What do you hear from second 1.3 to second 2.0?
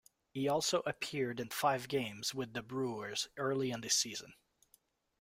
in five